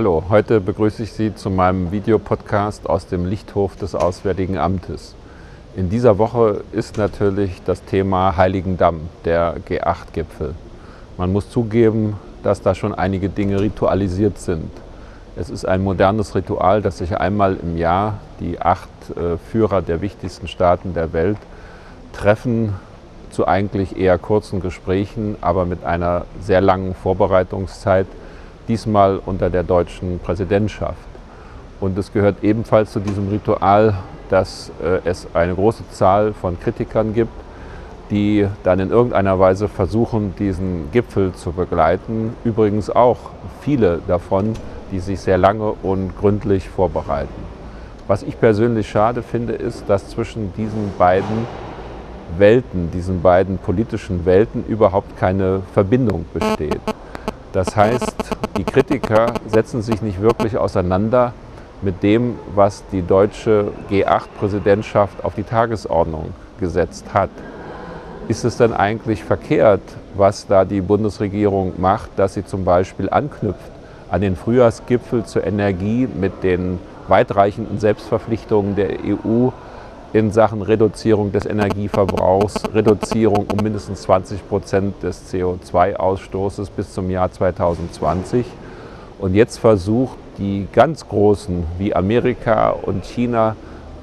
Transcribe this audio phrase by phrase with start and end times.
[0.00, 5.14] Hallo, heute begrüße ich Sie zu meinem Videopodcast aus dem Lichthof des Auswärtigen Amtes.
[5.76, 10.54] In dieser Woche ist natürlich das Thema Heiligendamm, der G8-Gipfel.
[11.18, 14.70] Man muss zugeben, dass da schon einige Dinge ritualisiert sind.
[15.36, 20.00] Es ist ein modernes Ritual, dass sich einmal im Jahr die acht äh, Führer der
[20.00, 21.36] wichtigsten Staaten der Welt
[22.14, 22.72] treffen
[23.30, 28.06] zu eigentlich eher kurzen Gesprächen, aber mit einer sehr langen Vorbereitungszeit,
[28.70, 31.08] diesmal unter der deutschen Präsidentschaft.
[31.80, 33.94] Und es gehört ebenfalls zu diesem Ritual,
[34.28, 37.32] dass äh, es eine große Zahl von Kritikern gibt,
[38.10, 42.34] die dann in irgendeiner Weise versuchen, diesen Gipfel zu begleiten.
[42.44, 43.18] Übrigens auch
[43.60, 44.52] viele davon,
[44.92, 47.42] die sich sehr lange und gründlich vorbereiten.
[48.06, 51.46] Was ich persönlich schade finde, ist, dass zwischen diesen beiden
[52.38, 56.80] Welten, diesen beiden politischen Welten überhaupt keine Verbindung besteht.
[57.52, 58.14] Das heißt,
[58.56, 61.32] die Kritiker setzen sich nicht wirklich auseinander
[61.82, 67.30] mit dem, was die deutsche G8-Präsidentschaft auf die Tagesordnung gesetzt hat.
[68.28, 69.80] Ist es denn eigentlich verkehrt,
[70.14, 73.72] was da die Bundesregierung macht, dass sie zum Beispiel anknüpft
[74.10, 76.78] an den Frühjahrsgipfel zur Energie mit den
[77.08, 79.50] weitreichenden Selbstverpflichtungen der EU
[80.12, 87.30] in Sachen Reduzierung des Energieverbrauchs, Reduzierung um mindestens 20 Prozent des CO2-Ausstoßes bis zum Jahr
[87.30, 88.44] 2020.
[89.20, 93.54] Und jetzt versucht die ganz Großen wie Amerika und China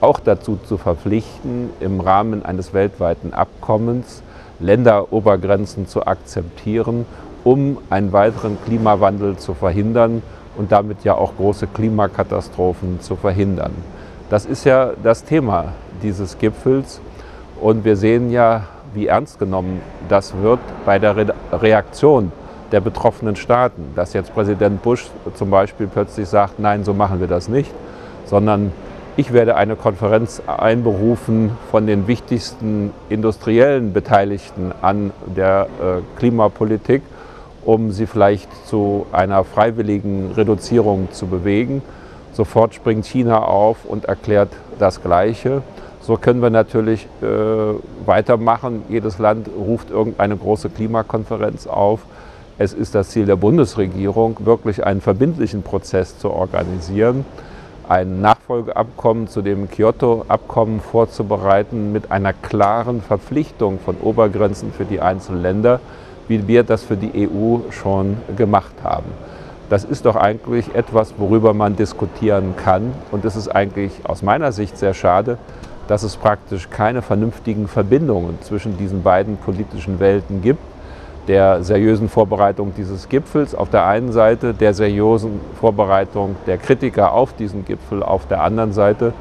[0.00, 4.22] auch dazu zu verpflichten, im Rahmen eines weltweiten Abkommens
[4.60, 7.04] Länderobergrenzen zu akzeptieren,
[7.44, 10.22] um einen weiteren Klimawandel zu verhindern
[10.56, 13.72] und damit ja auch große Klimakatastrophen zu verhindern.
[14.28, 17.00] Das ist ja das Thema dieses Gipfels.
[17.60, 22.32] Und wir sehen ja, wie ernst genommen das wird bei der Re Reaktion
[22.72, 23.92] der betroffenen Staaten.
[23.94, 27.70] Dass jetzt Präsident Bush zum Beispiel plötzlich sagt, nein, so machen wir das nicht,
[28.24, 28.72] sondern
[29.16, 37.02] ich werde eine Konferenz einberufen von den wichtigsten industriellen Beteiligten an der äh, Klimapolitik,
[37.64, 41.80] um sie vielleicht zu einer freiwilligen Reduzierung zu bewegen.
[42.36, 45.62] Sofort springt China auf und erklärt das Gleiche.
[46.02, 47.26] So können wir natürlich äh,
[48.04, 48.82] weitermachen.
[48.90, 52.00] Jedes Land ruft irgendeine große Klimakonferenz auf.
[52.58, 57.24] Es ist das Ziel der Bundesregierung, wirklich einen verbindlichen Prozess zu organisieren,
[57.88, 65.40] ein Nachfolgeabkommen zu dem Kyoto-Abkommen vorzubereiten mit einer klaren Verpflichtung von Obergrenzen für die einzelnen
[65.40, 65.80] Länder,
[66.28, 69.10] wie wir das für die EU schon gemacht haben.
[69.68, 72.92] Das ist doch eigentlich etwas, worüber man diskutieren kann.
[73.10, 75.38] Und es ist eigentlich aus meiner Sicht sehr schade,
[75.88, 80.60] dass es praktisch keine vernünftigen Verbindungen zwischen diesen beiden politischen Welten gibt.
[81.26, 87.32] Der seriösen Vorbereitung dieses Gipfels auf der einen Seite, der seriösen Vorbereitung der Kritiker auf
[87.32, 89.12] diesen Gipfel auf der anderen Seite.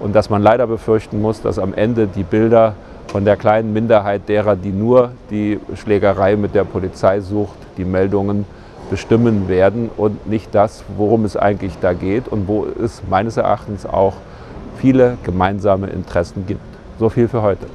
[0.00, 2.74] Und dass man leider befürchten muss, dass am Ende die Bilder
[3.06, 8.44] von der kleinen Minderheit derer, die nur die Schlägerei mit der Polizei sucht, die Meldungen
[8.90, 13.86] bestimmen werden und nicht das, worum es eigentlich da geht und wo es meines Erachtens
[13.86, 14.14] auch
[14.78, 16.60] viele gemeinsame Interessen gibt.
[16.98, 17.66] So viel für heute.